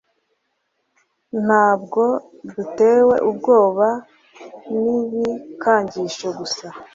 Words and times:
nabwo 1.47 2.03
dutewe 2.53 3.15
ubwoba 3.29 3.87
n’ibikangisho 4.81 6.27
gusa 6.39 6.67